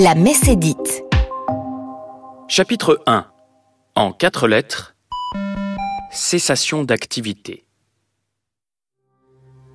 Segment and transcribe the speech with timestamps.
[0.00, 0.48] La messe.
[2.46, 3.26] Chapitre 1
[3.96, 4.94] En quatre lettres
[6.12, 7.64] Cessation d'activité.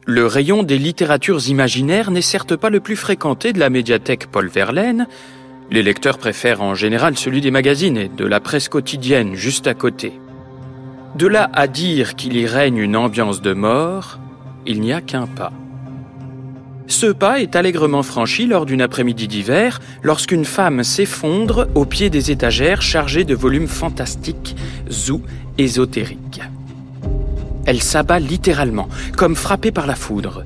[0.05, 4.47] Le rayon des littératures imaginaires n'est certes pas le plus fréquenté de la médiathèque Paul
[4.47, 5.07] Verlaine.
[5.69, 9.73] Les lecteurs préfèrent en général celui des magazines et de la presse quotidienne juste à
[9.73, 10.13] côté.
[11.15, 14.19] De là à dire qu'il y règne une ambiance de mort,
[14.65, 15.51] il n'y a qu'un pas.
[16.87, 22.31] Ce pas est allègrement franchi lors d'une après-midi d'hiver, lorsqu'une femme s'effondre au pied des
[22.31, 24.55] étagères chargées de volumes fantastiques
[25.09, 25.21] ou
[25.57, 26.41] ésotériques.
[27.65, 30.43] Elle s'abat littéralement, comme frappée par la foudre.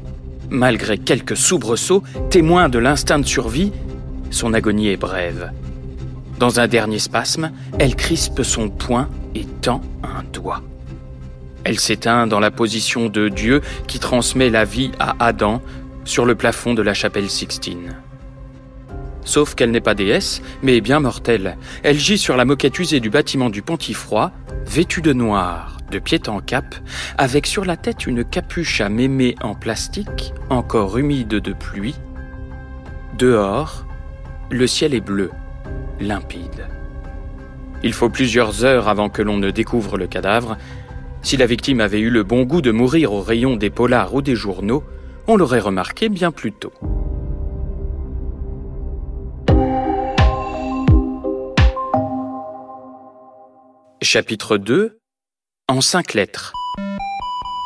[0.50, 3.72] Malgré quelques soubresauts, témoins de l'instinct de survie,
[4.30, 5.52] son agonie est brève.
[6.40, 10.62] Dans un dernier spasme, elle crispe son poing et tend un doigt.
[11.64, 15.62] Elle s'éteint dans la position de Dieu qui transmet la vie à Adam
[16.08, 17.98] sur le plafond de la chapelle Sixtine.
[19.26, 21.58] Sauf qu'elle n'est pas déesse, mais bien mortelle.
[21.84, 24.32] Elle gît sur la moquette usée du bâtiment du Pontifroy,
[24.66, 26.76] vêtue de noir, de pied en cap,
[27.18, 31.96] avec sur la tête une capuche à mémé en plastique, encore humide de pluie.
[33.18, 33.86] Dehors,
[34.50, 35.30] le ciel est bleu,
[36.00, 36.68] limpide.
[37.84, 40.58] Il faut plusieurs heures avant que l'on ne découvre le cadavre.
[41.22, 44.22] Si la victime avait eu le bon goût de mourir au rayon des polars ou
[44.22, 44.84] des journaux,
[45.28, 46.74] on l'aurait remarqué bien plus tôt.
[54.02, 55.00] Chapitre 2
[55.68, 56.54] En cinq lettres.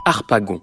[0.05, 0.61] Harpagon.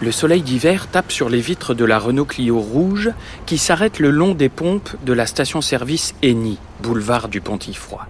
[0.00, 3.10] Le soleil d'hiver tape sur les vitres de la Renault Clio rouge
[3.46, 8.06] qui s'arrête le long des pompes de la station-service Eni, boulevard du Pontifroy.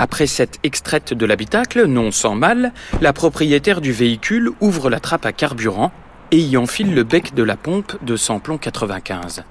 [0.00, 5.26] Après cette extraite de l'habitacle, non sans mal, la propriétaire du véhicule ouvre la trappe
[5.26, 5.90] à carburant
[6.30, 9.42] et y enfile le bec de la pompe de samplon 95.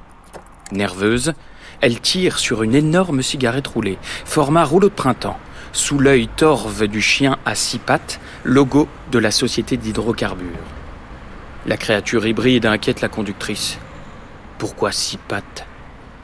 [0.72, 1.34] Nerveuse,
[1.82, 5.38] elle tire sur une énorme cigarette roulée, format rouleau de printemps,
[5.74, 10.48] sous l'œil torve du chien à six pattes, logo de la société d'hydrocarbures.
[11.66, 13.80] La créature hybride inquiète la conductrice.
[14.60, 15.66] Pourquoi six pattes?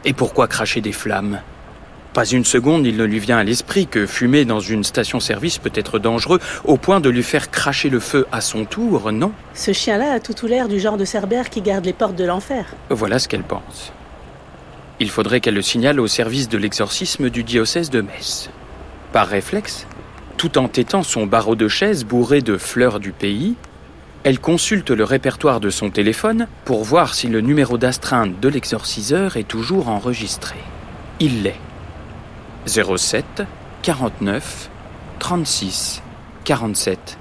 [0.06, 1.42] Et pourquoi cracher des flammes?
[2.14, 5.72] Pas une seconde, il ne lui vient à l'esprit que fumer dans une station-service peut
[5.74, 9.32] être dangereux au point de lui faire cracher le feu à son tour, non?
[9.56, 12.24] Ce chien-là a tout ou l'air du genre de cerbère qui garde les portes de
[12.24, 12.66] l'enfer.
[12.90, 13.92] Voilà ce qu'elle pense.
[15.00, 18.52] Il faudrait qu'elle le signale au service de l'exorcisme du diocèse de Metz.
[19.12, 19.88] Par réflexe,
[20.38, 23.56] tout en tétant son barreau de chaise bourré de fleurs du pays,
[24.24, 29.36] elle consulte le répertoire de son téléphone pour voir si le numéro d'astreinte de l'exorciseur
[29.36, 30.56] est toujours enregistré.
[31.20, 31.60] Il l'est.
[32.66, 33.44] 07
[33.82, 34.70] 49
[35.20, 36.02] 36
[36.46, 37.18] 47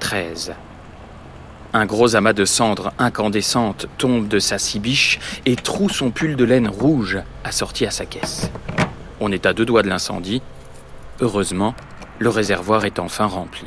[0.00, 0.54] 13.
[1.74, 6.44] Un gros amas de cendres incandescentes tombe de sa cibiche et troue son pull de
[6.44, 8.50] laine rouge assorti à sa caisse.
[9.20, 10.40] On est à deux doigts de l'incendie.
[11.20, 11.74] Heureusement,
[12.18, 13.66] le réservoir est enfin rempli.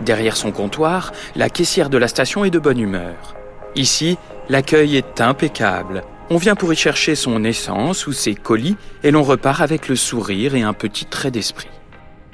[0.00, 3.34] Derrière son comptoir, la caissière de la station est de bonne humeur.
[3.74, 4.16] Ici,
[4.48, 6.04] l'accueil est impeccable.
[6.32, 9.96] On vient pour y chercher son essence ou ses colis et l'on repart avec le
[9.96, 11.66] sourire et un petit trait d'esprit.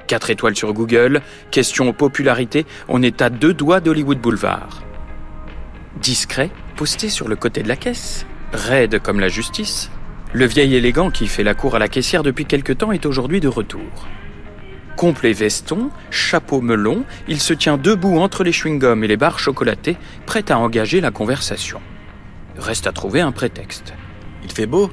[0.06, 4.82] 4 étoiles sur Google, question popularité, on est à deux doigts d'Hollywood Boulevard.
[6.02, 9.90] Discret, posté sur le côté de la caisse, raide comme la justice,
[10.34, 13.40] le vieil élégant qui fait la cour à la caissière depuis quelque temps est aujourd'hui
[13.40, 14.06] de retour.
[14.96, 19.96] Complet veston, chapeau melon, il se tient debout entre les chewing-gums et les barres chocolatées,
[20.26, 21.80] prêt à engager la conversation.
[22.58, 23.94] Reste à trouver un prétexte.
[24.44, 24.90] Il fait beau,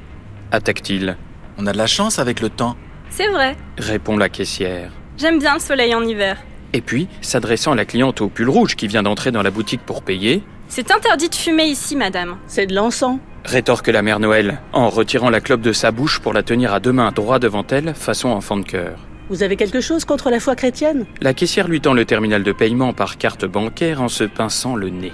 [0.52, 1.18] attaque-t-il?
[1.58, 2.76] On a de la chance avec le temps.
[3.10, 4.92] C'est vrai, répond la caissière.
[5.18, 6.38] J'aime bien le soleil en hiver.
[6.74, 9.82] Et puis, s'adressant à la cliente au pull rouge qui vient d'entrer dans la boutique
[9.86, 12.38] pour payer, C'est interdit de fumer ici, madame.
[12.48, 13.20] C'est de l'encens.
[13.46, 16.80] rétorque la mère Noël, en retirant la clope de sa bouche pour la tenir à
[16.80, 18.98] deux mains droit devant elle, façon enfant de cœur.
[19.30, 21.06] Vous avez quelque chose contre la foi chrétienne?
[21.22, 24.90] La caissière lui tend le terminal de paiement par carte bancaire en se pinçant le
[24.90, 25.14] nez.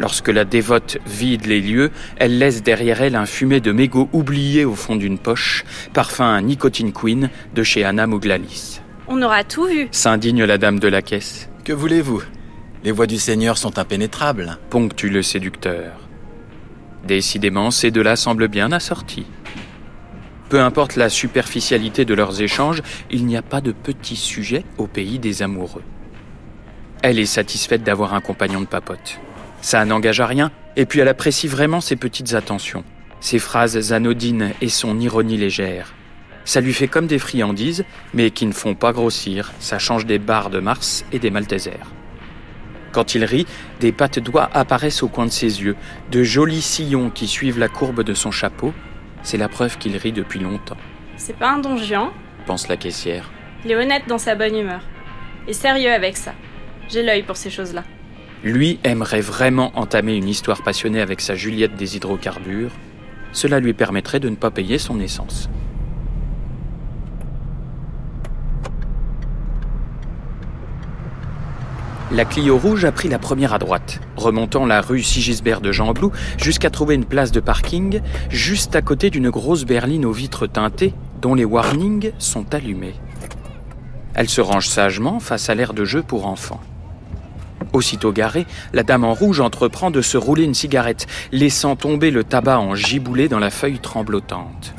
[0.00, 4.64] Lorsque la dévote vide les lieux, elle laisse derrière elle un fumet de mégots oublié
[4.64, 8.80] au fond d'une poche, parfum à nicotine queen de chez Anna Mouglalis.
[9.06, 9.88] On aura tout vu.
[9.92, 12.22] S'indigne la dame de la caisse, Que voulez-vous?
[12.82, 14.58] Les voies du Seigneur sont impénétrables.
[14.68, 15.92] ponctue le séducteur.
[17.06, 19.26] Décidément, ces deux-là semblent bien assortis.
[20.48, 24.86] Peu importe la superficialité de leurs échanges, il n'y a pas de petit sujet au
[24.86, 25.82] pays des amoureux.
[27.02, 29.20] Elle est satisfaite d'avoir un compagnon de papote.
[29.64, 32.84] Ça n'engage à rien, et puis elle apprécie vraiment ses petites attentions,
[33.20, 35.94] ses phrases anodines et son ironie légère.
[36.44, 40.18] Ça lui fait comme des friandises, mais qui ne font pas grossir, ça change des
[40.18, 41.90] barres de Mars et des Maltesers.
[42.92, 43.46] Quand il rit,
[43.80, 45.76] des pattes doigts apparaissent au coin de ses yeux,
[46.10, 48.74] de jolis sillons qui suivent la courbe de son chapeau.
[49.22, 50.76] C'est la preuve qu'il rit depuis longtemps,
[51.16, 52.10] C'est pas un don Juan.
[52.44, 53.30] pense la caissière.
[53.64, 54.82] Il est honnête dans sa bonne humeur.
[55.48, 56.34] Et sérieux avec ça.
[56.90, 57.82] J'ai l'œil pour ces choses-là.
[58.44, 62.72] Lui aimerait vraiment entamer une histoire passionnée avec sa Juliette des hydrocarbures.
[63.32, 65.48] Cela lui permettrait de ne pas payer son essence.
[72.12, 76.12] La Clio rouge a pris la première à droite, remontant la rue Sigisbert de Jeanblou
[76.36, 80.92] jusqu'à trouver une place de parking juste à côté d'une grosse berline aux vitres teintées
[81.22, 82.94] dont les warnings sont allumés.
[84.14, 86.60] Elle se range sagement face à l'aire de jeu pour enfants.
[87.74, 92.22] Aussitôt garée, la dame en rouge entreprend de se rouler une cigarette, laissant tomber le
[92.22, 94.74] tabac en giboulé dans la feuille tremblotante.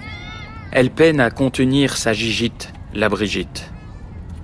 [0.71, 3.69] Elle peine à contenir sa gigite, la Brigitte.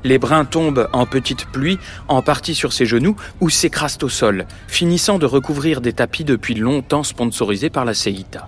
[0.03, 4.45] Les brins tombent en petite pluie, en partie sur ses genoux, ou s'écrasent au sol,
[4.68, 8.48] finissant de recouvrir des tapis depuis longtemps sponsorisés par la CEITA.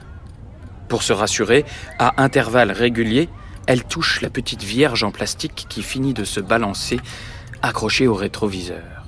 [0.89, 1.63] Pour se rassurer,
[1.97, 3.29] à intervalles réguliers,
[3.67, 6.99] elle touche la petite vierge en plastique qui finit de se balancer,
[7.61, 9.02] accrochée au rétroviseur.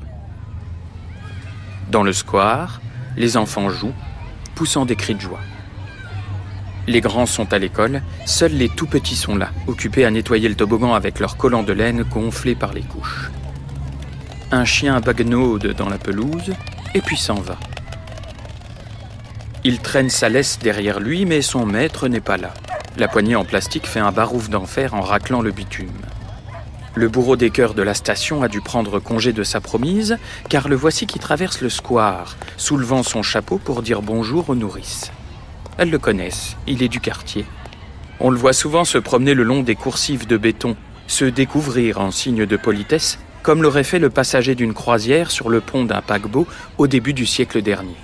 [1.90, 2.82] Dans le square,
[3.18, 3.94] les enfants jouent,
[4.56, 5.40] poussant des cris de joie.
[6.88, 10.56] Les grands sont à l'école, seuls les tout petits sont là, occupés à nettoyer le
[10.56, 13.32] toboggan avec leurs collants de laine gonflés par les couches.
[14.52, 16.54] Un chien bagnaude dans la pelouse,
[16.94, 17.58] et puis s'en va.
[19.64, 22.54] Il traîne sa laisse derrière lui, mais son maître n'est pas là.
[22.98, 25.90] La poignée en plastique fait un barouf d'enfer en raclant le bitume.
[26.98, 30.70] Le bourreau des cœurs de la station a dû prendre congé de sa promise, car
[30.70, 35.12] le voici qui traverse le square, soulevant son chapeau pour dire bonjour aux nourrices.
[35.78, 37.46] Elles le connaissent, il est du quartier.
[38.22, 40.78] On le voit souvent se promener le long des coursives de béton,
[41.08, 45.60] se découvrir en signe de politesse, comme l'aurait fait le passager d'une croisière sur le
[45.60, 46.48] pont d'un paquebot
[46.78, 47.98] au début du siècle dernier.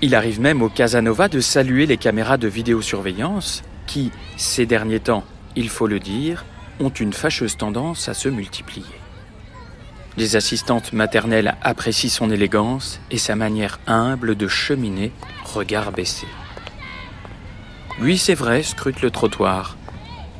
[0.00, 5.24] Il arrive même au Casanova de saluer les caméras de vidéosurveillance qui, ces derniers temps,
[5.56, 6.46] il faut le dire,
[6.80, 8.86] ont une fâcheuse tendance à se multiplier.
[10.16, 15.12] Les assistantes maternelles apprécient son élégance et sa manière humble de cheminer,
[15.44, 16.26] regard baissé.
[18.00, 19.76] Lui, c'est vrai, scrute le trottoir.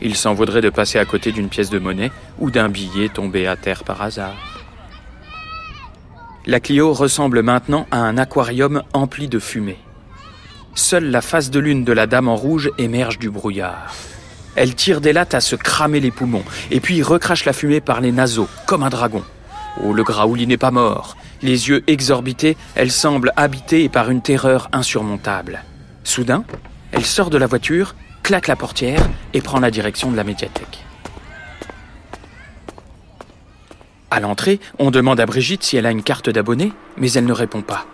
[0.01, 3.47] Il s'en vaudrait de passer à côté d'une pièce de monnaie ou d'un billet tombé
[3.47, 4.37] à terre par hasard.
[6.47, 9.79] La Clio ressemble maintenant à un aquarium empli de fumée.
[10.75, 13.95] Seule la face de lune de la dame en rouge émerge du brouillard.
[14.61, 18.01] Elle tire des lattes à se cramer les poumons, et puis recrache la fumée par
[18.01, 19.23] les naseaux, comme un dragon.
[19.85, 21.17] Oh, le graouli n'est pas mort.
[21.43, 25.63] Les yeux exorbités, elle semble habitée par une terreur insurmontable.
[26.03, 26.43] Soudain,
[26.91, 27.95] elle sort de la voiture,
[28.25, 30.85] claque la portière et prend la direction de la médiathèque.
[34.11, 37.33] À l'entrée, on demande à Brigitte si elle a une carte d'abonné, mais elle ne
[37.33, 37.87] répond pas.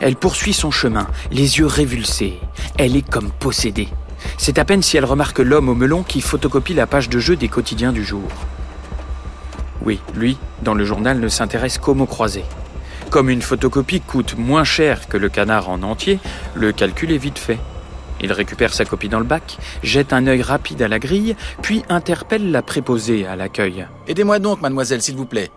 [0.00, 2.38] Elle poursuit son chemin, les yeux révulsés.
[2.78, 3.88] Elle est comme possédée.
[4.38, 7.36] C'est à peine si elle remarque l'homme au melon qui photocopie la page de jeu
[7.36, 8.28] des quotidiens du jour.
[9.84, 12.44] Oui, lui, dans le journal, ne s'intéresse qu'aux mots croisés.
[13.10, 16.18] Comme une photocopie coûte moins cher que le canard en entier,
[16.54, 17.58] le calcul est vite fait.
[18.20, 21.82] Il récupère sa copie dans le bac, jette un œil rapide à la grille, puis
[21.88, 23.86] interpelle la préposée à l'accueil.
[24.06, 25.50] Aidez-moi donc, mademoiselle, s'il vous plaît.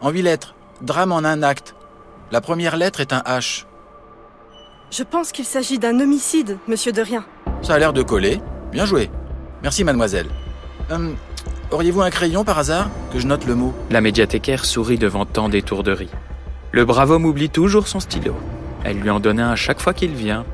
[0.00, 1.74] En huit lettres, drame en un acte.
[2.32, 3.64] La première lettre est un H.
[4.90, 7.24] Je pense qu'il s'agit d'un homicide, monsieur de rien.
[7.62, 8.40] Ça a l'air de coller.
[8.72, 9.10] Bien joué.
[9.62, 10.26] Merci, mademoiselle.
[10.90, 11.14] Hum,
[11.70, 13.72] Auriez-vous un crayon par hasard Que je note le mot?
[13.90, 16.10] La médiathécaire sourit devant tant d'étourderies.
[16.72, 18.34] Le brave homme oublie toujours son stylo.
[18.82, 20.44] Elle lui en donne un à chaque fois qu'il vient.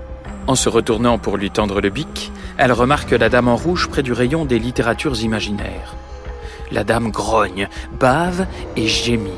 [0.47, 4.03] En se retournant pour lui tendre le bic, elle remarque la dame en rouge près
[4.03, 5.95] du rayon des littératures imaginaires.
[6.71, 9.31] La dame grogne, bave et gémit.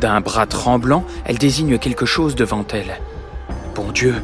[0.00, 3.00] D'un bras tremblant, elle désigne quelque chose devant elle.
[3.76, 4.14] Bon Dieu,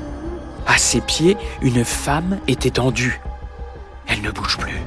[0.67, 3.21] à ses pieds, une femme est étendue.
[4.07, 4.81] Elle ne bouge plus.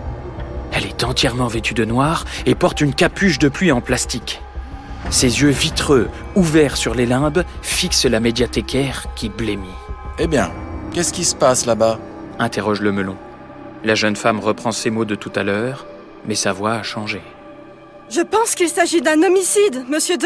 [0.72, 4.42] Elle est entièrement vêtue de noir et porte une capuche de pluie en plastique.
[5.12, 9.70] Ses yeux vitreux, ouverts sur les limbes, fixent la médiathécaire qui blêmit.
[10.18, 10.52] Eh bien,
[10.92, 12.00] qu'est-ce qui se passe là-bas?
[12.40, 13.18] Interroge le melon.
[13.84, 15.86] La jeune femme reprend ses mots de tout à l'heure,
[16.26, 17.22] mais sa voix a changé.
[18.10, 20.26] Je pense qu'il s'agit d'un homicide, monsieur de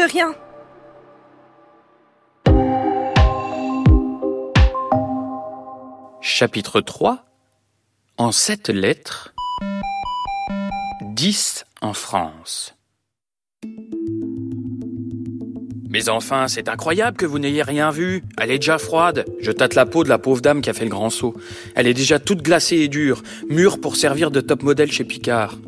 [6.40, 7.26] Chapitre 3
[8.16, 9.34] En sept lettres,
[11.02, 12.74] 10 en France.
[15.90, 18.22] Mais enfin, c'est incroyable que vous n'ayez rien vu.
[18.38, 19.26] Elle est déjà froide.
[19.40, 21.34] Je tâte la peau de la pauvre dame qui a fait le grand saut.
[21.74, 25.58] Elle est déjà toute glacée et dure, mûre pour servir de top modèle chez Picard.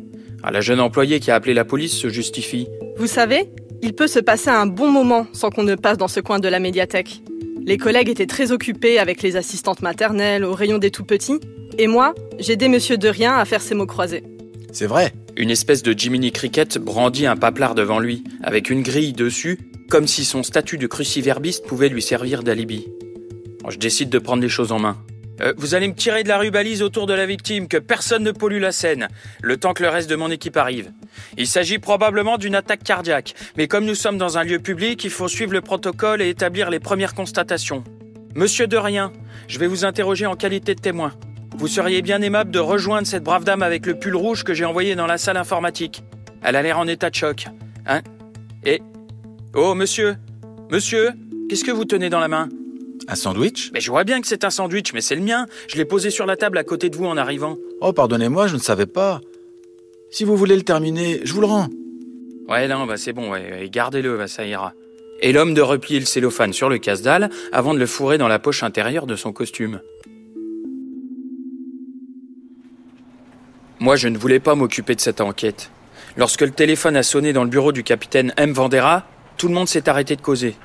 [0.41, 2.67] Ah, la jeune employée qui a appelé la police se justifie.
[2.97, 3.47] Vous savez,
[3.83, 6.47] Il peut se passer un bon moment sans qu'on ne passe dans ce coin de
[6.47, 7.21] la médiathèque.
[7.65, 11.39] Les collègues étaient très occupés avec les assistantes maternelles au rayon des tout petits,
[11.77, 14.23] et moi, j'aidais Monsieur de Rien à faire ses mots croisés.
[14.73, 15.13] C'est vrai.
[15.37, 20.07] Une espèce de Jiminy Cricket brandit un paplard devant lui, avec une grille dessus, comme
[20.07, 22.87] si son statut de cruciverbiste pouvait lui servir d'alibi.
[23.69, 24.97] Je décide de prendre les choses en main.
[25.41, 28.31] Euh, vous allez me tirer de la rubalise autour de la victime, que personne ne
[28.31, 29.07] pollue la scène,
[29.41, 30.91] le temps que le reste de mon équipe arrive.
[31.37, 35.09] Il s'agit probablement d'une attaque cardiaque, mais comme nous sommes dans un lieu public, il
[35.09, 37.83] faut suivre le protocole et établir les premières constatations.
[38.35, 39.11] Monsieur de Rien,
[39.47, 41.13] je vais vous interroger en qualité de témoin.
[41.55, 44.65] Vous seriez bien aimable de rejoindre cette brave dame avec le pull rouge que j'ai
[44.65, 46.03] envoyé dans la salle informatique.
[46.41, 47.45] Elle a l'air en état de choc.
[47.85, 48.01] Hein?
[48.65, 48.81] Et...
[49.53, 50.15] Oh, monsieur?
[50.71, 51.11] Monsieur?
[51.47, 52.49] Qu'est-ce que vous tenez dans la main?
[53.07, 53.71] Un sandwich?
[53.73, 55.45] Mais je vois bien que c'est un sandwich, mais c'est le mien.
[55.67, 57.57] Je l'ai posé sur la table à côté de vous en arrivant.
[57.81, 59.21] Oh, pardonnez-moi, je ne savais pas.
[60.09, 61.67] Si vous voulez le terminer, je vous le rends.
[62.47, 64.73] Ouais, non, bah c'est bon, ouais, gardez-le, bah, ça ira.
[65.21, 68.39] Et l'homme de replier le cellophane sur le casse-dalle avant de le fourrer dans la
[68.39, 69.79] poche intérieure de son costume.
[73.79, 75.71] Moi, je ne voulais pas m'occuper de cette enquête.
[76.15, 78.53] Lorsque le téléphone a sonné dans le bureau du capitaine M.
[78.53, 79.07] Vandera,
[79.37, 80.55] tout le monde s'est arrêté de causer.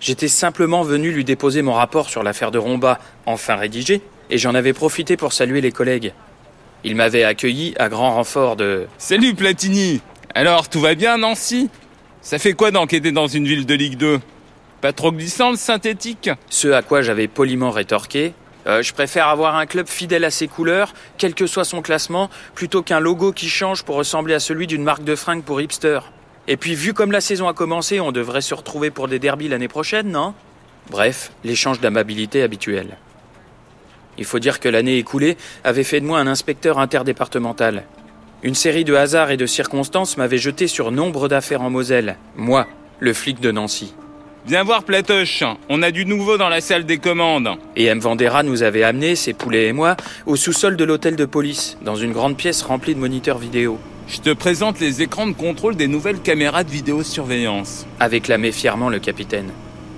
[0.00, 4.54] J'étais simplement venu lui déposer mon rapport sur l'affaire de Romba, enfin rédigé, et j'en
[4.54, 6.12] avais profité pour saluer les collègues.
[6.84, 10.02] Il m'avait accueilli à grand renfort de Salut Platini
[10.34, 11.70] Alors, tout va bien, Nancy?
[12.20, 14.20] Ça fait quoi d'enquêter dans une ville de Ligue 2
[14.82, 16.30] Pas trop glissant le synthétique?
[16.50, 18.34] Ce à quoi j'avais poliment rétorqué
[18.66, 22.28] euh, Je préfère avoir un club fidèle à ses couleurs, quel que soit son classement,
[22.54, 26.00] plutôt qu'un logo qui change pour ressembler à celui d'une marque de fringues pour hipster.
[26.48, 29.48] Et puis, vu comme la saison a commencé, on devrait se retrouver pour des derbies
[29.48, 30.34] l'année prochaine, non?
[30.90, 32.96] Bref, l'échange d'amabilité habituel.
[34.18, 37.84] Il faut dire que l'année écoulée avait fait de moi un inspecteur interdépartemental.
[38.42, 42.16] Une série de hasards et de circonstances m'avait jeté sur nombre d'affaires en Moselle.
[42.36, 42.66] Moi,
[43.00, 43.94] le flic de Nancy.
[44.46, 47.48] Viens voir Platoche, on a du nouveau dans la salle des commandes.
[47.74, 47.98] Et M.
[47.98, 51.96] Vandera nous avait amené, ses poulets et moi, au sous-sol de l'hôtel de police, dans
[51.96, 53.80] une grande pièce remplie de moniteurs vidéo.
[54.06, 57.86] Je te présente les écrans de contrôle des nouvelles caméras de vidéosurveillance.
[57.98, 58.20] Avait
[58.52, 59.50] fièrement le capitaine.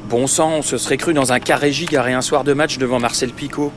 [0.09, 3.01] Bon sang, on se serait cru dans un carré garé un soir de match devant
[3.01, 3.71] Marcel Picot.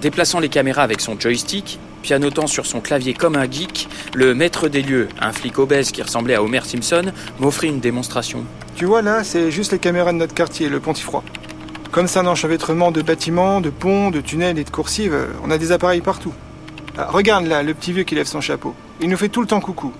[0.00, 4.68] Déplaçant les caméras avec son joystick, pianotant sur son clavier comme un geek, le maître
[4.68, 7.06] des lieux, un flic obèse qui ressemblait à Homer Simpson,
[7.40, 8.44] m'offrit une démonstration.
[8.76, 11.24] Tu vois là, c'est juste les caméras de notre quartier, le Pontifroid.
[11.90, 15.58] Comme c'est un enchevêtrement de bâtiments, de ponts, de tunnels et de coursives, on a
[15.58, 16.32] des appareils partout.
[16.96, 18.76] Ah, regarde là, le petit vieux qui lève son chapeau.
[19.00, 19.92] Il nous fait tout le temps coucou.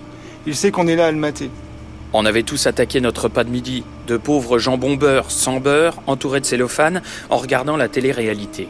[0.45, 1.49] Il sait qu'on est là à le mater.
[2.13, 6.39] On avait tous attaqué notre repas de midi, de pauvres jambons beurre sans beurre, entourés
[6.39, 8.69] de cellophane, en regardant la télé-réalité.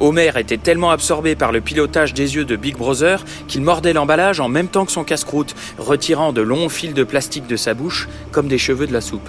[0.00, 4.40] Homer était tellement absorbé par le pilotage des yeux de Big Brother qu'il mordait l'emballage
[4.40, 8.08] en même temps que son casse-croûte, retirant de longs fils de plastique de sa bouche
[8.32, 9.28] comme des cheveux de la soupe.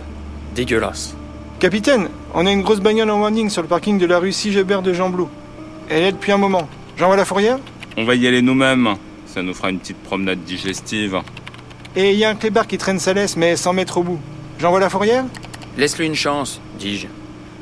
[0.55, 1.15] Dégueulasse.
[1.59, 4.81] Capitaine, on a une grosse bagnole en warning sur le parking de la rue Sigebert
[4.81, 5.29] de Jean-Blou.
[5.89, 6.67] Elle est depuis un moment.
[6.97, 7.59] J'envoie la fourrière?
[7.97, 8.95] On va y aller nous-mêmes.
[9.25, 11.21] Ça nous fera une petite promenade digestive.
[11.95, 14.19] Et il y a un clébard qui traîne sa laisse, mais sans mettre au bout.
[14.59, 15.25] J'envoie la fourrière?
[15.77, 17.07] Laisse-lui une chance, dis-je.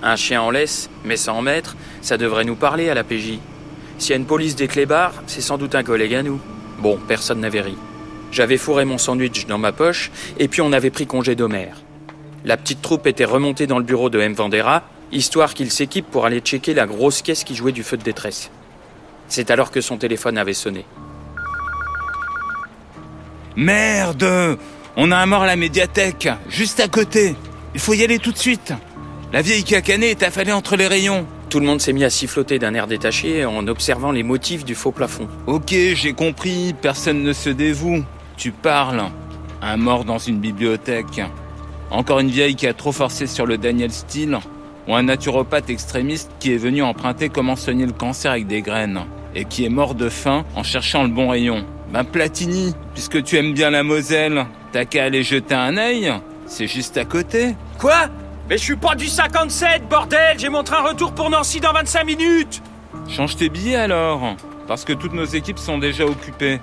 [0.03, 3.39] Un chien en laisse, mais sans maître, ça devrait nous parler à la PJ.
[3.97, 6.41] S'il y a une police des clébards, c'est sans doute un collègue à nous.
[6.79, 7.77] Bon, personne n'avait ri.
[8.29, 11.77] J'avais fourré mon sandwich dans ma poche, et puis on avait pris congé d'Homère.
[12.43, 14.33] La petite troupe était remontée dans le bureau de M.
[14.33, 14.83] Vandera,
[15.13, 18.51] histoire qu'il s'équipe pour aller checker la grosse caisse qui jouait du feu de détresse.
[19.29, 20.85] C'est alors que son téléphone avait sonné.
[23.55, 24.57] Merde
[24.97, 27.35] On a un mort à la médiathèque, juste à côté.
[27.73, 28.73] Il faut y aller tout de suite.
[29.33, 31.25] La vieille cacanée est affalée entre les rayons.
[31.49, 34.75] Tout le monde s'est mis à siffloter d'un air détaché en observant les motifs du
[34.75, 35.27] faux plafond.
[35.47, 38.03] Ok, j'ai compris, personne ne se dévoue.
[38.37, 39.01] Tu parles.
[39.59, 41.23] Un mort dans une bibliothèque.
[41.89, 44.37] Encore une vieille qui a trop forcé sur le Daniel Steele.
[44.87, 48.99] Ou un naturopathe extrémiste qui est venu emprunter comment soigner le cancer avec des graines.
[49.33, 51.65] Et qui est mort de faim en cherchant le bon rayon.
[51.91, 56.13] Ben Platini, puisque tu aimes bien la Moselle, t'as qu'à aller jeter un œil.
[56.45, 57.55] C'est juste à côté.
[57.79, 58.09] Quoi?
[58.53, 62.03] Mais je suis pas du 57, bordel J'ai mon train retour pour Nancy dans 25
[62.03, 62.61] minutes
[63.09, 64.35] Change tes billets alors,
[64.67, 66.61] parce que toutes nos équipes sont déjà occupées.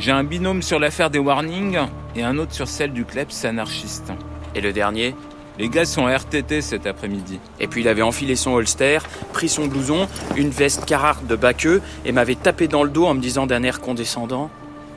[0.00, 1.78] J'ai un binôme sur l'affaire des warnings
[2.16, 4.12] et un autre sur celle du Kleps anarchiste.
[4.56, 5.14] Et le dernier?
[5.60, 7.38] Les gars sont à RTT cet après-midi.
[7.60, 8.98] Et puis il avait enfilé son holster,
[9.32, 13.14] pris son blouson, une veste Carhartt de baqueux et m'avait tapé dans le dos en
[13.14, 14.50] me disant d'un air condescendant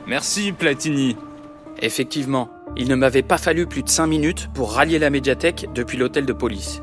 [0.08, 1.16] Merci Platini.
[1.80, 5.98] Effectivement, il ne m'avait pas fallu plus de cinq minutes pour rallier la médiathèque depuis
[5.98, 6.82] l'hôtel de police.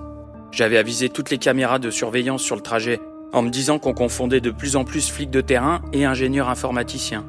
[0.51, 2.99] J'avais avisé toutes les caméras de surveillance sur le trajet,
[3.31, 7.25] en me disant qu'on confondait de plus en plus flics de terrain et ingénieurs informaticiens.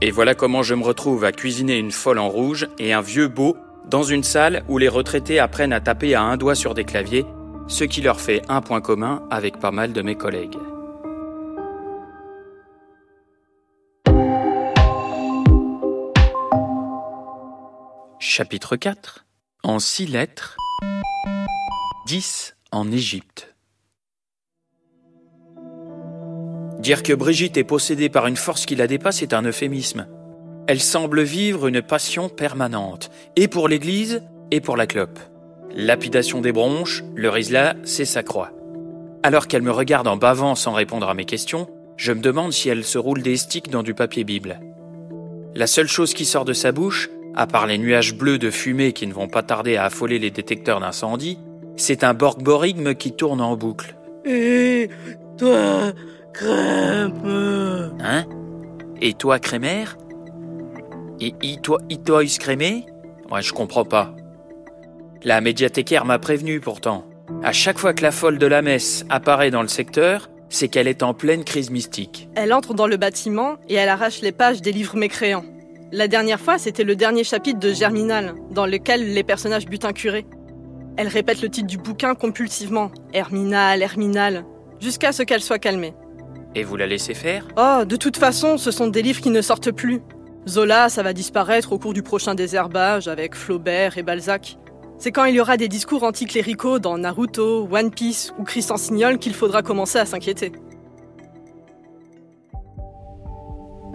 [0.00, 3.28] Et voilà comment je me retrouve à cuisiner une folle en rouge et un vieux
[3.28, 3.56] beau
[3.88, 7.26] dans une salle où les retraités apprennent à taper à un doigt sur des claviers,
[7.68, 10.56] ce qui leur fait un point commun avec pas mal de mes collègues.
[18.26, 19.26] Chapitre 4
[19.64, 20.56] En six lettres,
[22.06, 23.54] 10 en Égypte.
[26.78, 30.08] Dire que Brigitte est possédée par une force qui la dépasse est un euphémisme.
[30.66, 35.20] Elle semble vivre une passion permanente, et pour l'Église, et pour la clope.
[35.74, 38.52] Lapidation des bronches, le risla, c'est sa croix.
[39.22, 42.70] Alors qu'elle me regarde en bavant sans répondre à mes questions, je me demande si
[42.70, 44.60] elle se roule des sticks dans du papier Bible.
[45.54, 48.92] La seule chose qui sort de sa bouche, à part les nuages bleus de fumée
[48.92, 51.38] qui ne vont pas tarder à affoler les détecteurs d'incendie,
[51.76, 53.96] c'est un borgborigme qui tourne en boucle.
[54.24, 54.88] Et
[55.36, 55.92] toi,
[56.32, 58.24] crème Hein?
[59.00, 59.96] Et toi, crémère
[61.20, 62.86] Et i toi, i toi, is crémé?
[63.30, 64.14] Ouais, je comprends pas.
[65.24, 67.04] La médiathécaire m'a prévenu pourtant.
[67.42, 70.88] À chaque fois que la folle de la messe apparaît dans le secteur, c'est qu'elle
[70.88, 72.28] est en pleine crise mystique.
[72.34, 75.44] Elle entre dans le bâtiment et elle arrache les pages des livres mécréants.
[75.94, 79.92] La dernière fois, c'était le dernier chapitre de Germinal, dans lequel les personnages butent un
[79.92, 80.26] curé.
[80.96, 82.90] Elle répète le titre du bouquin compulsivement.
[83.12, 84.44] Herminal, Herminal,
[84.80, 85.94] jusqu'à ce qu'elle soit calmée.
[86.56, 87.46] Et vous la laissez faire?
[87.56, 90.00] Oh, de toute façon, ce sont des livres qui ne sortent plus.
[90.48, 94.58] Zola, ça va disparaître au cours du prochain désherbage avec Flaubert et Balzac.
[94.98, 99.18] C'est quand il y aura des discours anticléricaux dans Naruto, One Piece ou Christian Signol
[99.18, 100.50] qu'il faudra commencer à s'inquiéter.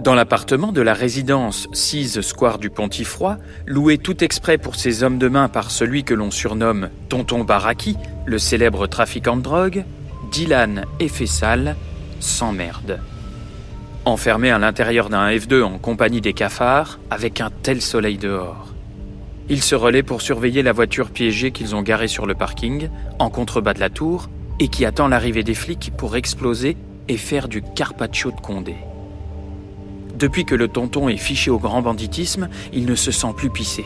[0.09, 3.37] Dans l'appartement de la résidence 6 Square du Pontifroy,
[3.67, 7.95] loué tout exprès pour ses hommes de main par celui que l'on surnomme Tonton Baraki,
[8.25, 9.85] le célèbre trafiquant de drogue,
[10.31, 11.75] Dylan et Fessal
[12.19, 12.99] s'emmerdent.
[14.05, 18.73] Enfermés à l'intérieur d'un F2 en compagnie des cafards, avec un tel soleil dehors.
[19.47, 22.89] Ils se relaient pour surveiller la voiture piégée qu'ils ont garée sur le parking,
[23.19, 24.27] en contrebas de la tour,
[24.59, 26.77] et qui attend l'arrivée des flics pour exploser
[27.09, 28.75] et faire du carpaccio de Condé.
[30.19, 33.85] Depuis que le tonton est fiché au grand banditisme, il ne se sent plus pissé.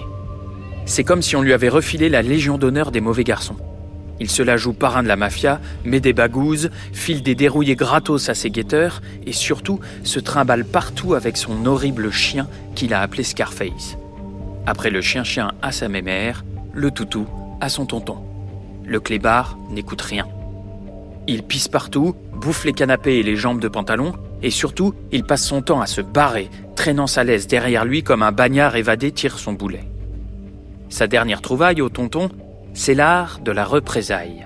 [0.85, 3.55] C'est comme si on lui avait refilé la Légion d'honneur des mauvais garçons.
[4.19, 8.29] Il se la joue parrain de la mafia, met des bagouses, file des dérouillés gratos
[8.29, 13.21] à ses guetteurs et surtout se trimballe partout avec son horrible chien qu'il a appelé
[13.21, 13.97] Scarface.
[14.65, 16.43] Après le chien-chien à sa mémère,
[16.73, 17.27] le toutou
[17.61, 18.17] à son tonton.
[18.85, 20.27] Le clébard n'écoute rien.
[21.27, 24.13] Il pisse partout, bouffe les canapés et les jambes de pantalon,
[24.43, 28.21] et surtout, il passe son temps à se barrer, traînant sa laisse derrière lui comme
[28.21, 29.85] un bagnard évadé tire son boulet.
[30.89, 32.29] Sa dernière trouvaille au tonton,
[32.73, 34.45] c'est l'art de la représaille.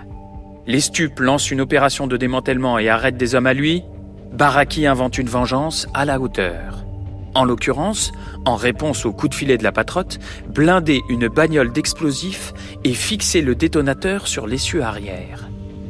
[0.68, 3.84] Les stupes lancent une opération de démantèlement et arrêtent des hommes à lui,
[4.32, 6.86] Baraki invente une vengeance à la hauteur.
[7.34, 8.12] En l'occurrence,
[8.46, 13.42] en réponse au coup de filet de la patrotte, blinder une bagnole d'explosifs et fixer
[13.42, 15.48] le détonateur sur l'essieu arrière.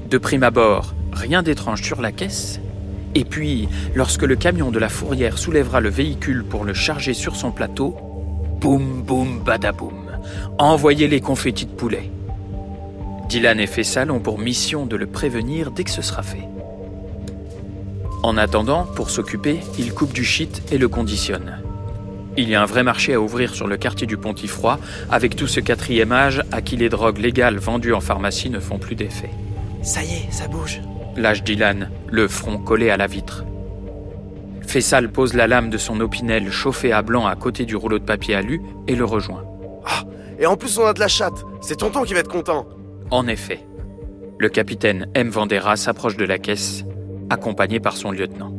[0.09, 2.59] De prime abord, rien d'étrange sur la caisse.
[3.15, 7.35] Et puis, lorsque le camion de la fourrière soulèvera le véhicule pour le charger sur
[7.35, 7.95] son plateau,
[8.59, 10.05] boum boum badaboum,
[10.57, 12.11] envoyez les confettis de poulet.
[13.29, 16.47] Dylan et Fessal ont pour mission de le prévenir dès que ce sera fait.
[18.23, 21.61] En attendant, pour s'occuper, il coupe du shit et le conditionne.
[22.37, 25.47] Il y a un vrai marché à ouvrir sur le quartier du Pontifroy, avec tout
[25.47, 29.29] ce quatrième âge à qui les drogues légales vendues en pharmacie ne font plus d'effet.
[29.81, 30.81] Ça y est, ça bouge.
[31.17, 33.43] Lâche Dylan, le front collé à la vitre.
[34.61, 38.03] Fessal pose la lame de son opinel chauffé à blanc à côté du rouleau de
[38.03, 39.43] papier alu et le rejoint.
[39.83, 40.03] Ah,
[40.37, 41.43] et en plus on a de la chatte.
[41.61, 42.67] C'est tonton qui va être content.
[43.09, 43.65] En effet,
[44.37, 45.29] le capitaine M.
[45.29, 46.83] Vandera s'approche de la caisse,
[47.29, 48.53] accompagné par son lieutenant.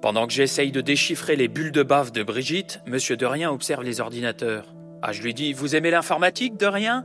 [0.00, 3.82] Pendant que j'essaye de déchiffrer les bulles de bave de Brigitte, Monsieur de Rien observe
[3.82, 4.74] les ordinateurs.
[5.02, 7.04] Ah, je lui dis, vous aimez l'informatique, de Rien?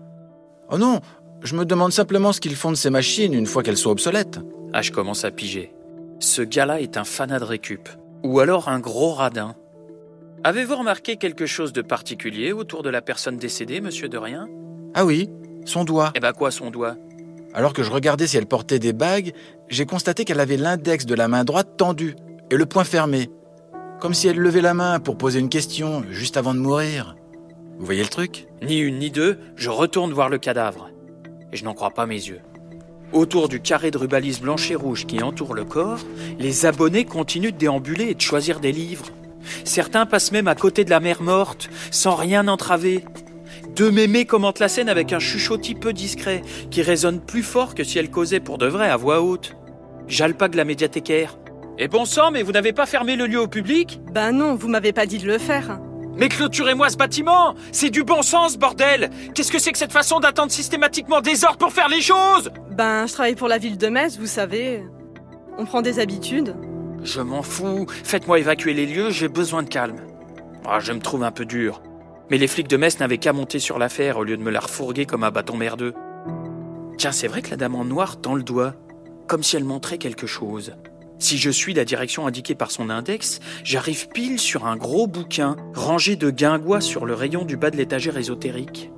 [0.71, 0.99] Oh non,
[1.43, 4.39] je me demande simplement ce qu'ils font de ces machines une fois qu'elles soient obsolètes.
[4.73, 5.71] Ah, je commence à piger.
[6.19, 7.87] Ce gars-là est un fanat de récup.
[8.23, 9.55] Ou alors un gros radin.
[10.43, 14.47] Avez-vous remarqué quelque chose de particulier autour de la personne décédée, monsieur de Rien
[14.93, 15.29] Ah oui,
[15.65, 16.11] son doigt.
[16.15, 16.95] Eh ben quoi, son doigt?
[17.53, 19.33] Alors que je regardais si elle portait des bagues,
[19.69, 22.15] j'ai constaté qu'elle avait l'index de la main droite tendu
[22.51, 23.29] et le poing fermé.
[23.99, 27.15] Comme si elle levait la main pour poser une question juste avant de mourir.
[27.77, 28.47] Vous voyez le truc?
[28.61, 30.89] Ni une ni deux, je retourne voir le cadavre.
[31.51, 32.41] Et je n'en crois pas mes yeux.
[33.11, 35.99] Autour du carré de rubalise blanche et rouge qui entoure le corps,
[36.37, 39.07] les abonnés continuent de déambuler et de choisir des livres.
[39.63, 43.03] Certains passent même à côté de la mère morte, sans rien entraver.
[43.75, 47.83] Deux mémés commentent la scène avec un chuchotis peu discret, qui résonne plus fort que
[47.83, 49.55] si elle causait pour de vrai à voix haute.
[50.07, 51.39] J'alpague la médiathécaire.
[51.79, 54.01] Et bon sang, mais vous n'avez pas fermé le lieu au public?
[54.11, 55.79] Ben non, vous m'avez pas dit de le faire.
[56.19, 60.19] Mais clôturez-moi ce bâtiment C'est du bon sens, bordel Qu'est-ce que c'est que cette façon
[60.19, 62.51] d'attendre systématiquement des ordres pour faire les choses?
[62.71, 64.83] Ben, je travaille pour la ville de Metz, vous savez.
[65.57, 66.55] On prend des habitudes.
[67.03, 67.85] Je m'en fous.
[68.03, 70.01] Faites-moi évacuer les lieux, j'ai besoin de calme.
[70.65, 71.81] Ah, je me trouve un peu dur.
[72.29, 74.59] Mais les flics de Metz n'avaient qu'à monter sur l'affaire au lieu de me la
[74.59, 75.93] refourguer comme un bâton merdeux.
[76.97, 78.75] Tiens, c'est vrai que la dame en noir tend le doigt,
[79.27, 80.73] comme si elle montrait quelque chose.
[81.19, 85.57] Si je suis la direction indiquée par son index, j'arrive pile sur un gros bouquin
[85.75, 88.89] rangé de guingois sur le rayon du bas de l'étagère ésotérique.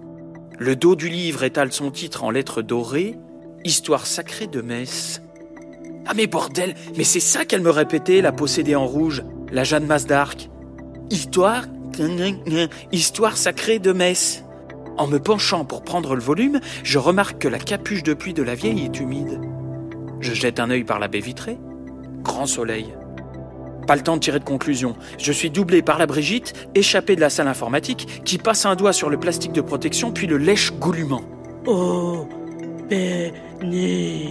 [0.59, 3.17] Le dos du livre étale son titre en lettres dorées
[3.63, 5.21] Histoire sacrée de Metz.
[6.05, 9.85] Ah mais bordel, mais c'est ça qu'elle me répétait, la possédée en rouge, la Jeanne
[9.85, 10.49] Masse d'Arc.
[11.09, 11.65] Histoire
[12.91, 14.43] Histoire sacrée de Metz.
[14.97, 18.43] En me penchant pour prendre le volume, je remarque que la capuche de pluie de
[18.43, 19.41] la vieille est humide.
[20.19, 21.57] Je jette un œil par la baie vitrée.
[22.21, 22.93] Grand soleil.
[23.87, 24.95] Pas le temps de tirer de conclusion.
[25.17, 28.93] Je suis doublé par la Brigitte, échappé de la salle informatique, qui passe un doigt
[28.93, 31.23] sur le plastique de protection puis le lèche goulûment.
[31.65, 32.27] Oh,
[32.89, 34.29] béni.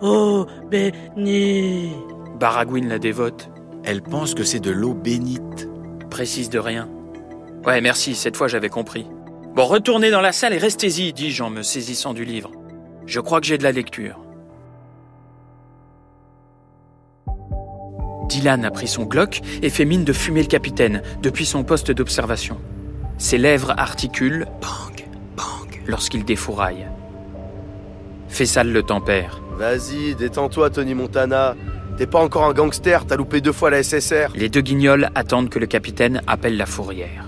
[0.00, 1.92] Oh, béni.
[2.38, 3.50] Baragouine la dévote.
[3.84, 5.68] Elle pense que c'est de l'eau bénite.
[6.10, 6.88] Précise de rien.
[7.66, 9.06] Ouais, merci, cette fois j'avais compris.
[9.54, 12.52] Bon, retournez dans la salle et restez-y, dis-je en me saisissant du livre.
[13.06, 14.20] Je crois que j'ai de la lecture.
[18.28, 21.90] Dylan a pris son Glock et fait mine de fumer le capitaine depuis son poste
[21.90, 22.58] d'observation.
[23.16, 26.86] Ses lèvres articulent bang, bang lorsqu'il défouraille.
[28.28, 29.40] Fessal le tempère.
[29.56, 31.56] Vas-y, détends-toi, Tony Montana.
[31.96, 34.28] T'es pas encore un gangster, t'as loupé deux fois la SSR.
[34.36, 37.24] Les deux guignols attendent que le capitaine appelle la fourrière.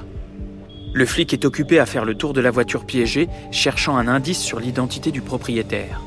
[0.92, 4.40] Le flic est occupé à faire le tour de la voiture piégée, cherchant un indice
[4.40, 6.02] sur l'identité du propriétaire.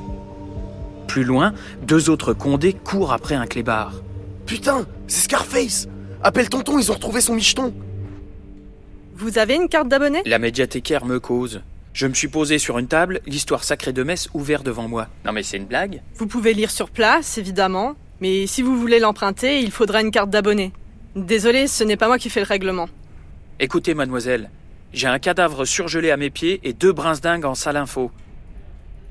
[1.07, 3.93] Plus loin, deux autres condés courent après un clébard.
[4.45, 5.87] Putain, c'est Scarface
[6.21, 7.73] Appelle tonton, ils ont retrouvé son micheton
[9.15, 10.21] Vous avez une carte d'abonné?
[10.25, 11.61] La médiathécaire me cause.
[11.93, 15.07] Je me suis posé sur une table, l'histoire sacrée de Metz ouverte devant moi.
[15.25, 18.99] Non mais c'est une blague Vous pouvez lire sur place, évidemment, mais si vous voulez
[18.99, 20.71] l'emprunter, il faudra une carte d'abonné.
[21.15, 22.89] Désolé, ce n'est pas moi qui fais le règlement.
[23.59, 24.49] Écoutez, mademoiselle,
[24.93, 28.11] j'ai un cadavre surgelé à mes pieds et deux dingues en salle info.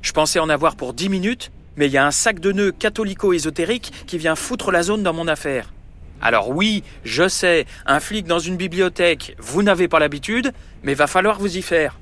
[0.01, 2.73] Je pensais en avoir pour dix minutes, mais il y a un sac de nœuds
[2.73, 5.73] catholico-ésotérique qui vient foutre la zone dans mon affaire.
[6.21, 11.07] Alors oui, je sais, un flic dans une bibliothèque, vous n'avez pas l'habitude, mais va
[11.07, 11.99] falloir vous y faire.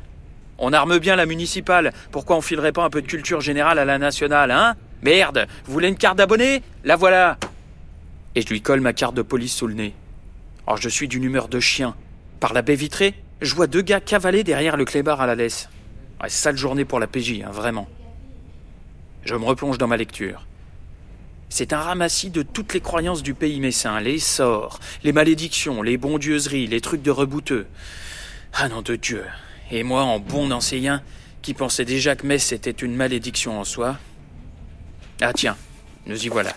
[0.59, 3.87] On arme bien la municipale, pourquoi on filerait pas un peu de culture générale à
[3.87, 4.76] la nationale, hein?
[5.02, 6.62] Merde, vous voulez une carte d'abonné?
[6.85, 7.38] La voilà
[8.35, 9.94] Et je lui colle ma carte de police sous le nez.
[10.66, 11.94] Alors je suis d'une humeur de chien.
[12.40, 15.70] Par la baie vitrée, je vois deux gars cavaler derrière le clébard à la laisse.
[16.22, 17.88] Ouais, sale journée pour la PJ, hein, vraiment.
[19.24, 20.46] Je me replonge dans ma lecture.
[21.48, 25.96] C'est un ramassis de toutes les croyances du pays messin, les sorts, les malédictions, les
[25.96, 27.66] bondieuseries, les trucs de rebouteux.
[28.54, 29.24] Ah non de Dieu.
[29.70, 31.00] Et moi, en bon enseignant,
[31.42, 33.98] qui pensais déjà que Metz était une malédiction en soi.
[35.20, 35.56] Ah tiens,
[36.06, 36.52] nous y voilà.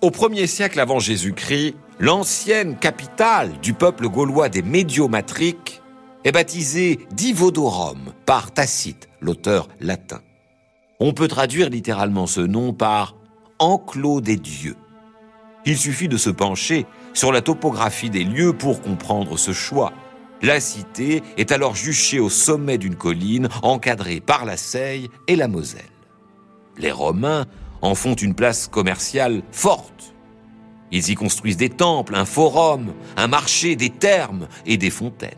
[0.00, 5.82] Au 1er siècle avant Jésus-Christ, l'ancienne capitale du peuple gaulois des Médiomatriques
[6.24, 10.20] est baptisée Divodorum par Tacite, l'auteur latin.
[10.98, 13.16] On peut traduire littéralement ce nom par
[13.58, 14.76] enclos des dieux.
[15.66, 19.92] Il suffit de se pencher sur la topographie des lieux pour comprendre ce choix.
[20.42, 25.48] La cité est alors juchée au sommet d'une colline encadrée par la Seille et la
[25.48, 25.82] Moselle.
[26.78, 27.46] Les Romains
[27.82, 30.14] en font une place commerciale forte.
[30.92, 35.32] Ils y construisent des temples, un forum, un marché, des thermes et des fontaines.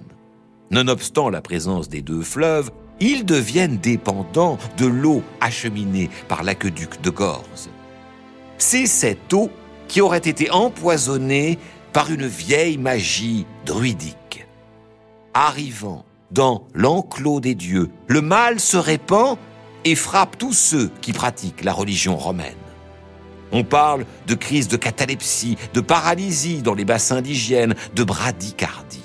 [0.70, 7.10] Nonobstant la présence des deux fleuves, ils deviennent dépendants de l'eau acheminée par l'aqueduc de
[7.10, 7.70] Gorze.
[8.58, 9.50] C'est cette eau
[9.86, 11.58] qui aurait été empoisonnée
[11.92, 14.46] par une vieille magie druidique.
[15.32, 19.38] Arrivant dans l'enclos des dieux, le mal se répand
[19.84, 22.54] et frappe tous ceux qui pratiquent la religion romaine.
[23.52, 28.97] On parle de crise de catalepsie, de paralysie dans les bassins d'hygiène, de bradycardie.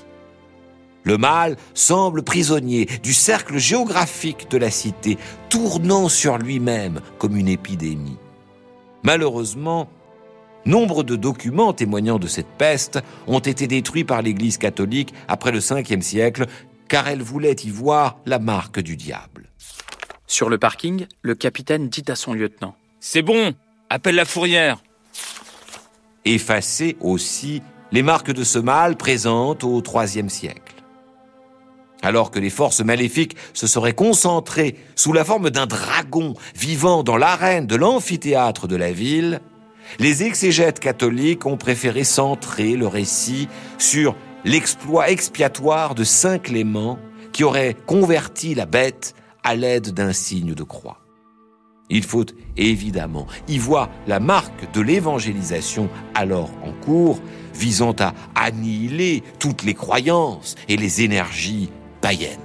[1.03, 5.17] Le mal semble prisonnier du cercle géographique de la cité,
[5.49, 8.17] tournant sur lui-même comme une épidémie.
[9.03, 9.89] Malheureusement,
[10.65, 15.59] nombre de documents témoignant de cette peste ont été détruits par l'Église catholique après le
[15.59, 16.45] 5e siècle,
[16.87, 19.49] car elle voulait y voir la marque du diable.
[20.25, 23.53] Sur le parking, le capitaine dit à son lieutenant C'est bon,
[23.89, 24.81] appelle la fourrière.
[26.23, 27.61] Effacer aussi
[27.91, 30.82] les marques de ce mal présentes au IIIe siècle.
[32.03, 37.15] Alors que les forces maléfiques se seraient concentrées sous la forme d'un dragon vivant dans
[37.15, 39.39] l'arène de l'amphithéâtre de la ville,
[39.99, 46.99] les exégètes catholiques ont préféré centrer le récit sur l'exploit expiatoire de Saint Clément
[47.31, 50.99] qui aurait converti la bête à l'aide d'un signe de croix.
[51.89, 52.25] Il faut
[52.57, 57.19] évidemment y voir la marque de l'évangélisation alors en cours,
[57.53, 61.69] visant à annihiler toutes les croyances et les énergies
[62.03, 62.37] païennes.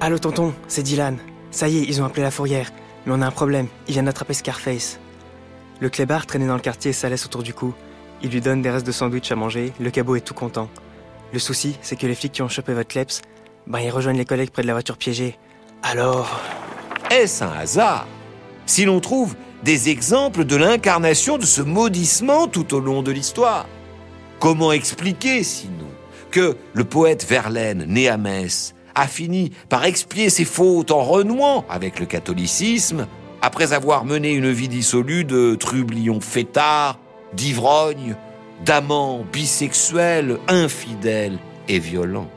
[0.00, 1.18] Allô tonton, c'est Dylan.
[1.50, 2.70] Ça y est, ils ont appelé la fourrière.
[3.04, 5.00] Mais on a un problème, il vient d'attraper Scarface.
[5.80, 7.74] Le clébard traîné dans le quartier ça laisse autour du cou.
[8.22, 10.68] Il lui donne des restes de sandwich à manger, le cabot est tout content.
[11.32, 13.22] Le souci, c'est que les flics qui ont chopé votre kleps,
[13.66, 15.36] ben ils rejoignent les collègues près de la voiture piégée.
[15.82, 16.40] Alors...
[17.10, 18.06] Est-ce un hasard
[18.66, 23.66] si l'on trouve des exemples de l'incarnation de ce maudissement tout au long de l'histoire?
[24.38, 25.87] Comment expliquer, sinon,
[26.30, 31.64] que le poète Verlaine, né à Metz, a fini par expier ses fautes en renouant
[31.68, 33.06] avec le catholicisme,
[33.42, 36.98] après avoir mené une vie dissolue de trublions fêtards,
[37.32, 38.16] d'ivrognes,
[38.64, 41.38] d'amants bisexuels, infidèles
[41.68, 42.30] et violents.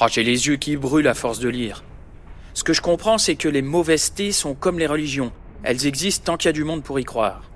[0.00, 1.84] Oh, j'ai les yeux qui brûlent à force de lire.
[2.54, 5.32] Ce que je comprends, c'est que les mauvaisetés sont comme les religions.
[5.62, 7.49] Elles existent tant qu'il y a du monde pour y croire.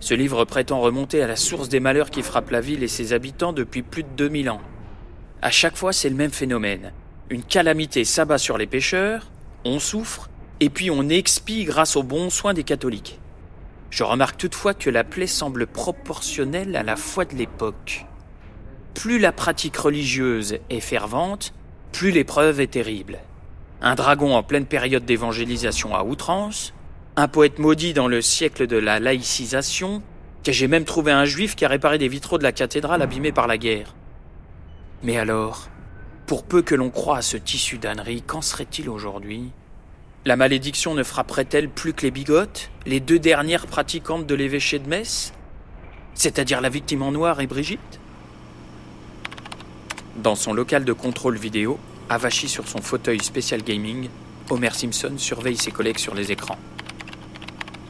[0.00, 3.12] Ce livre prétend remonter à la source des malheurs qui frappent la ville et ses
[3.12, 4.60] habitants depuis plus de 2000 ans.
[5.42, 6.92] À chaque fois, c'est le même phénomène.
[7.30, 9.30] Une calamité s'abat sur les pécheurs,
[9.64, 10.28] on souffre,
[10.60, 13.18] et puis on expie grâce aux bons soins des catholiques.
[13.90, 18.06] Je remarque toutefois que la plaie semble proportionnelle à la foi de l'époque.
[18.94, 21.54] Plus la pratique religieuse est fervente,
[21.92, 23.18] plus l'épreuve est terrible.
[23.80, 26.74] Un dragon en pleine période d'évangélisation à outrance,
[27.18, 30.04] un poète maudit dans le siècle de la laïcisation,
[30.44, 33.32] que j'ai même trouvé un juif qui a réparé des vitraux de la cathédrale abîmés
[33.32, 33.96] par la guerre.
[35.02, 35.66] Mais alors,
[36.28, 39.50] pour peu que l'on croie à ce tissu d'ânerie, qu'en serait-il aujourd'hui?
[40.26, 44.88] La malédiction ne frapperait-elle plus que les bigotes, les deux dernières pratiquantes de l'évêché de
[44.88, 45.32] Metz?
[46.14, 47.98] C'est-à-dire la victime en noir et Brigitte?
[50.22, 54.08] Dans son local de contrôle vidéo, avachi sur son fauteuil spécial gaming,
[54.50, 56.58] Homer Simpson surveille ses collègues sur les écrans.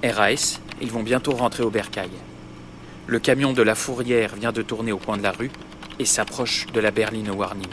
[0.04, 2.10] RAS, ils vont bientôt rentrer au bercail.
[3.06, 5.50] Le camion de la fourrière vient de tourner au coin de la rue
[5.98, 7.66] et s'approche de la berline warning.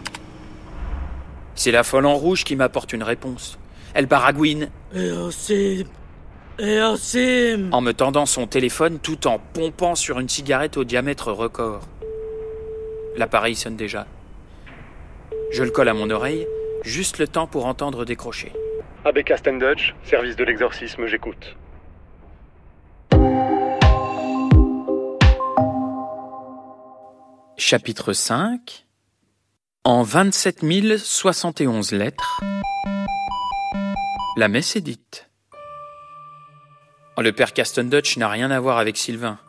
[1.55, 3.57] C'est la folle en rouge qui m'apporte une réponse.
[3.93, 4.69] Elle baragouine.
[4.93, 5.29] En
[7.81, 11.81] me tendant son téléphone tout en pompant sur une cigarette au diamètre record.
[13.17, 14.07] L'appareil sonne déjà.
[15.51, 16.47] Je le colle à mon oreille,
[16.83, 18.51] juste le temps pour entendre décrocher.
[19.05, 21.55] ABK Dutch, service de l'exorcisme, j'écoute.
[27.57, 28.85] Chapitre 5
[29.85, 30.59] En 27
[30.97, 32.41] 071 lettres,
[34.35, 35.29] la messe est dite.
[37.17, 39.39] Le père Dutch n'a rien à voir avec Sylvain.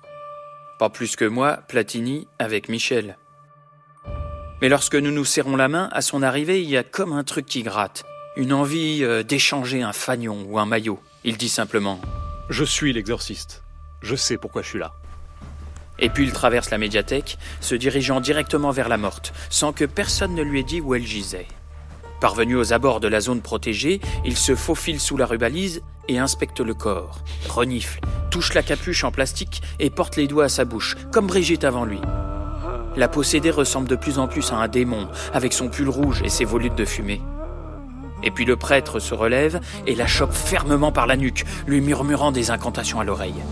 [0.78, 3.18] Pas plus que moi, Platini, avec Michel.
[4.62, 7.24] Mais lorsque nous nous serrons la main, à son arrivée, il y a comme un
[7.24, 8.04] truc qui gratte.
[8.36, 11.00] Une envie euh, d'échanger un fanion ou un maillot.
[11.24, 12.00] Il dit simplement
[12.50, 13.64] Je suis l'exorciste.
[14.00, 14.92] Je sais pourquoi je suis là.
[15.98, 20.34] Et puis il traverse la médiathèque, se dirigeant directement vers la morte, sans que personne
[20.34, 21.46] ne lui ait dit où elle gisait.
[22.20, 26.60] Parvenu aux abords de la zone protégée, il se faufile sous la rubalise et inspecte
[26.60, 30.96] le corps, renifle, touche la capuche en plastique et porte les doigts à sa bouche,
[31.12, 32.00] comme Brigitte avant lui.
[32.96, 36.30] La possédée ressemble de plus en plus à un démon, avec son pull rouge et
[36.30, 37.20] ses volutes de fumée.
[38.22, 42.32] Et puis le prêtre se relève et la chope fermement par la nuque, lui murmurant
[42.32, 43.42] des incantations à l'oreille.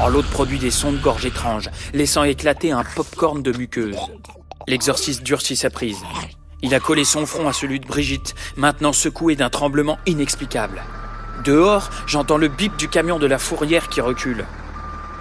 [0.00, 3.96] En l'autre produit des sons de gorge étranges, laissant éclater un pop-corn de muqueuse.
[4.66, 6.02] L'exorciste durcit sa prise.
[6.62, 10.82] Il a collé son front à celui de Brigitte, maintenant secoué d'un tremblement inexplicable.
[11.44, 14.44] Dehors, j'entends le bip du camion de la fourrière qui recule.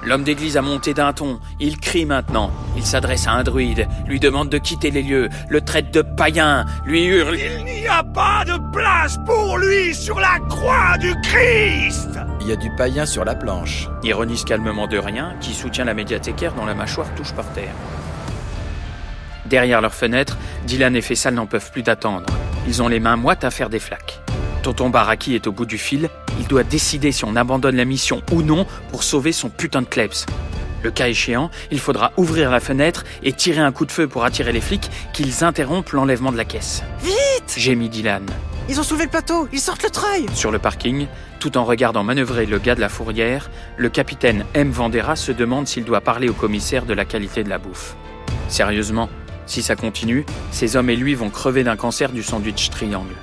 [0.05, 1.39] L'homme d'église a monté d'un ton.
[1.59, 2.51] Il crie maintenant.
[2.75, 6.65] Il s'adresse à un druide, lui demande de quitter les lieux, le traite de païen,
[6.85, 12.09] lui hurle Il n'y a pas de place pour lui sur la croix du Christ
[12.45, 13.87] Il y a du païen sur la planche.
[14.03, 17.73] Ironise calmement de rien, qui soutient la médiathécaire dont la mâchoire touche par terre.
[19.45, 22.25] Derrière leur fenêtre, Dylan et Fessal n'en peuvent plus d'attendre.
[22.67, 24.19] Ils ont les mains moites à faire des flaques.
[24.61, 26.09] Tonton Baraki est au bout du fil.
[26.37, 29.87] Il doit décider si on abandonne la mission ou non pour sauver son putain de
[29.87, 30.25] Klebs.
[30.83, 34.25] Le cas échéant, il faudra ouvrir la fenêtre et tirer un coup de feu pour
[34.25, 36.83] attirer les flics qu'ils interrompent l'enlèvement de la caisse.
[36.99, 38.25] Vite Gémit Dylan.
[38.69, 41.07] Ils ont soulevé le plateau, ils sortent le treuil Sur le parking,
[41.39, 44.71] tout en regardant manœuvrer le gars de la fourrière, le capitaine M.
[44.71, 47.95] Vandera se demande s'il doit parler au commissaire de la qualité de la bouffe.
[48.47, 49.09] Sérieusement,
[49.45, 53.15] si ça continue, ces hommes et lui vont crever d'un cancer du sandwich triangle.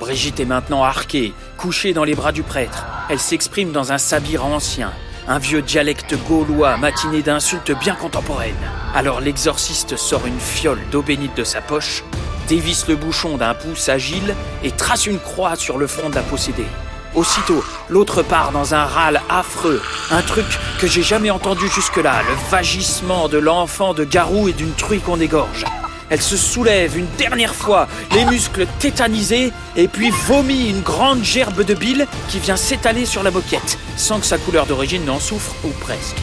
[0.00, 2.86] Brigitte est maintenant arquée, couchée dans les bras du prêtre.
[3.10, 4.92] Elle s'exprime dans un sabir ancien.
[5.26, 8.54] un vieux dialecte gaulois matiné d'insultes bien contemporaines.
[8.94, 12.02] Alors l'exorciste sort une fiole d'eau bénite de sa poche,
[12.48, 14.34] dévisse le bouchon d'un pouce agile
[14.64, 16.66] et trace une croix sur le front de la possédée.
[17.14, 20.46] Aussitôt, l'autre part dans un râle affreux, un truc
[20.78, 25.20] que j'ai jamais entendu jusque-là, le vagissement de l'enfant de Garou et d'une truie qu'on
[25.20, 25.64] égorge.
[26.10, 31.64] Elle se soulève une dernière fois, les muscles tétanisés, et puis vomit une grande gerbe
[31.64, 35.54] de bile qui vient s'étaler sur la moquette, sans que sa couleur d'origine n'en souffre,
[35.64, 36.16] ou presque.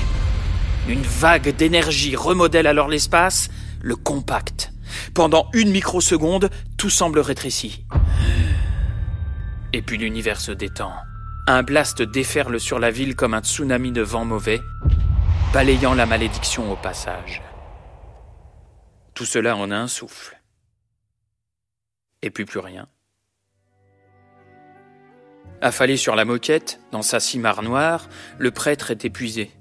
[0.88, 3.50] Une vague d'énergie remodèle alors l'espace,
[3.82, 4.72] le compacte.
[5.14, 7.86] Pendant une microseconde, tout semble rétréci.
[9.74, 10.94] Et puis l'univers se détend.
[11.48, 14.62] Un blast déferle sur la ville comme un tsunami de vent mauvais,
[15.54, 17.42] balayant la malédiction au passage.
[19.14, 20.42] Tout cela en un souffle.
[22.22, 22.88] Et puis plus rien.
[25.62, 29.52] Affalé sur la moquette, dans sa cimare noire, le prêtre est épuisé.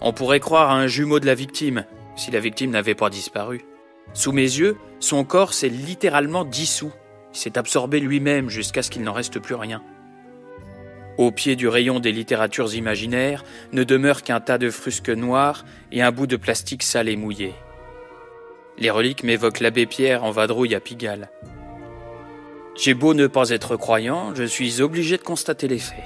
[0.00, 1.84] On pourrait croire à un jumeau de la victime,
[2.16, 3.64] si la victime n'avait pas disparu.
[4.12, 6.92] Sous mes yeux, son corps s'est littéralement dissous.
[7.32, 9.82] Il s'est absorbé lui-même jusqu'à ce qu'il n'en reste plus rien.
[11.16, 16.02] Au pied du rayon des littératures imaginaires ne demeure qu'un tas de frusques noirs et
[16.02, 17.54] un bout de plastique sale et mouillé.
[18.78, 21.28] Les reliques m'évoquent l'abbé Pierre en vadrouille à Pigalle.
[22.74, 26.04] J'ai beau ne pas être croyant, je suis obligé de constater les faits.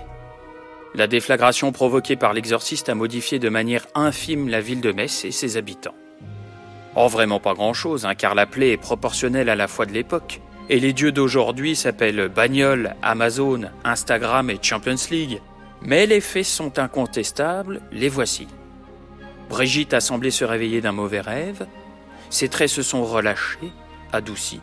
[0.94, 5.30] La déflagration provoquée par l'exorciste a modifié de manière infime la ville de Metz et
[5.30, 5.94] ses habitants.
[6.96, 10.40] Oh, vraiment pas grand-chose, hein, car la plaie est proportionnelle à la foi de l'époque.
[10.68, 15.40] Et les dieux d'aujourd'hui s'appellent Bagnole, Amazon, Instagram et Champions League.
[15.82, 18.46] Mais les faits sont incontestables, les voici.
[19.50, 21.66] Brigitte a semblé se réveiller d'un mauvais rêve,
[22.30, 23.72] ses traits se sont relâchés,
[24.12, 24.60] adoucis.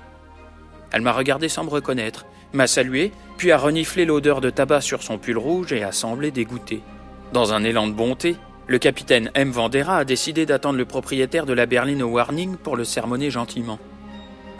[0.91, 5.04] Elle m'a regardé sans me reconnaître, m'a salué, puis a reniflé l'odeur de tabac sur
[5.04, 6.82] son pull rouge et a semblé dégoûté.
[7.34, 8.36] Dans un élan de bonté,
[8.67, 9.52] le capitaine M.
[9.52, 13.80] Vandera a décidé d'attendre le propriétaire de la berline au warning pour le sermonner gentiment.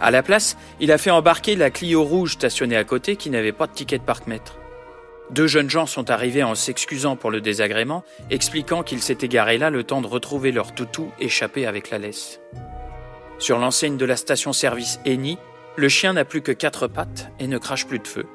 [0.00, 3.52] À la place, il a fait embarquer la Clio rouge stationnée à côté qui n'avait
[3.52, 4.56] pas de ticket de parc-mètre.
[5.30, 9.70] Deux jeunes gens sont arrivés en s'excusant pour le désagrément, expliquant qu'ils s'étaient garés là
[9.70, 12.40] le temps de retrouver leur toutou échappé avec la laisse.
[13.38, 15.38] Sur l'enseigne de la station-service Eni,
[15.76, 18.26] le chien n'a plus que quatre pattes et ne crache plus de feu.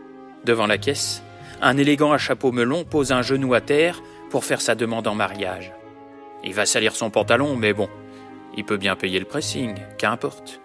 [0.44, 1.22] Devant la caisse,
[1.62, 5.16] un élégant à chapeau melon pose un genou à terre pour faire sa demande en
[5.16, 5.74] mariage.
[6.44, 7.90] Il va salir son pantalon, mais bon,
[8.56, 10.62] il peut bien payer le pressing, qu'importe.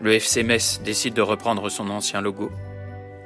[0.00, 0.44] Le FC
[0.84, 2.50] décide de reprendre son ancien logo.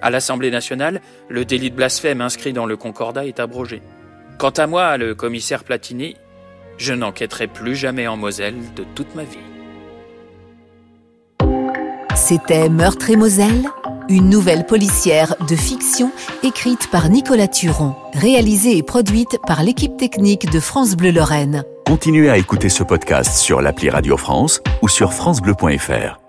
[0.03, 3.83] À l'Assemblée nationale, le délit de blasphème inscrit dans le Concordat est abrogé.
[4.39, 6.17] Quant à moi, le commissaire Platini,
[6.79, 9.39] je n'enquêterai plus jamais en Moselle de toute ma vie.
[12.15, 13.69] C'était Meurtre et Moselle,
[14.09, 20.51] une nouvelle policière de fiction écrite par Nicolas Turon, réalisée et produite par l'équipe technique
[20.51, 21.65] de France Bleu Lorraine.
[21.87, 26.20] Continuez à écouter ce podcast sur l'appli Radio France ou sur francebleu.fr.